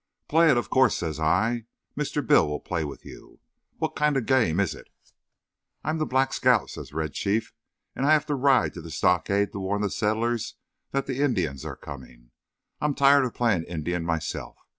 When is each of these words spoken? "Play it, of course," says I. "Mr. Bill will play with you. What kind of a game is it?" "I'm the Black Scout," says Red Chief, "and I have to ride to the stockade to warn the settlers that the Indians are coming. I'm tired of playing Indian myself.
"Play 0.27 0.49
it, 0.49 0.57
of 0.57 0.71
course," 0.71 0.97
says 0.97 1.19
I. 1.19 1.65
"Mr. 1.95 2.25
Bill 2.25 2.47
will 2.47 2.59
play 2.59 2.83
with 2.83 3.05
you. 3.05 3.39
What 3.77 3.95
kind 3.95 4.17
of 4.17 4.23
a 4.23 4.25
game 4.25 4.59
is 4.59 4.73
it?" 4.73 4.89
"I'm 5.83 5.99
the 5.99 6.07
Black 6.07 6.33
Scout," 6.33 6.71
says 6.71 6.91
Red 6.91 7.13
Chief, 7.13 7.53
"and 7.95 8.03
I 8.07 8.11
have 8.13 8.25
to 8.25 8.33
ride 8.33 8.73
to 8.73 8.81
the 8.81 8.89
stockade 8.89 9.51
to 9.51 9.59
warn 9.59 9.83
the 9.83 9.91
settlers 9.91 10.55
that 10.89 11.05
the 11.05 11.19
Indians 11.21 11.63
are 11.65 11.75
coming. 11.75 12.31
I'm 12.79 12.95
tired 12.95 13.25
of 13.25 13.35
playing 13.35 13.65
Indian 13.65 14.03
myself. 14.03 14.57